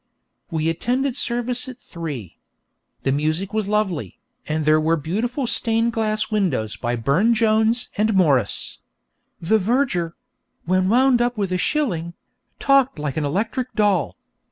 We 0.49 0.67
attended 0.67 1.15
service 1.15 1.69
at 1.69 1.77
three. 1.77 2.39
The 3.03 3.11
music 3.11 3.53
was 3.53 3.67
lovely, 3.67 4.17
and 4.47 4.65
there 4.65 4.81
were 4.81 4.97
beautiful 4.97 5.45
stained 5.45 5.93
glass 5.93 6.31
windows 6.31 6.75
by 6.75 6.95
Burne 6.95 7.35
Jones 7.35 7.89
and 7.95 8.15
Morris. 8.15 8.79
The 9.39 9.59
verger 9.59 10.15
(when 10.65 10.89
wound 10.89 11.21
up 11.21 11.37
with 11.37 11.51
a 11.51 11.59
shilling) 11.59 12.15
talked 12.59 12.97
like 12.97 13.15
an 13.15 13.25
electric 13.25 13.75
doll. 13.75 14.17